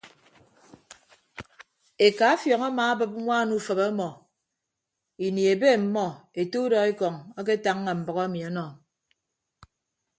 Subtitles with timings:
[2.07, 4.09] Eka afiọñ amaabịp ñwaan ufịp ọmọ
[5.25, 6.05] ini ebe ọmmọ
[6.41, 8.65] ete udọekọñ aketañña mbʌk emi ọnọ.